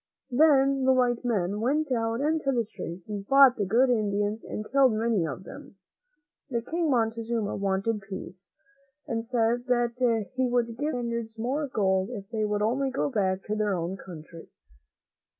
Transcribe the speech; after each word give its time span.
Then 0.31 0.83
the 0.85 0.93
white 0.93 1.23
men 1.23 1.59
went 1.61 1.91
out 1.91 2.21
into 2.21 2.51
the 2.51 2.65
streets 2.65 3.07
and 3.07 3.23
fought 3.27 3.55
the 3.57 3.67
good 3.67 3.91
Indians 3.91 4.43
and 4.43 4.67
killed 4.67 4.93
many 4.93 5.27
of 5.27 5.43
them. 5.43 5.75
The 6.49 6.63
kind 6.63 6.71
King 6.71 6.89
Montezuma 6.89 7.55
wanted 7.55 8.01
peace, 8.01 8.49
and 9.05 9.23
said 9.23 9.67
that 9.67 10.29
he 10.33 10.47
would 10.47 10.75
give 10.77 10.93
the 10.93 11.01
Spaniards 11.03 11.37
more 11.37 11.67
gold 11.67 12.09
if 12.09 12.27
they 12.31 12.45
would 12.45 12.63
only 12.63 12.89
go 12.89 13.11
back 13.11 13.43
to 13.43 13.55
their 13.55 13.75
own 13.75 13.95
country. 13.95 14.49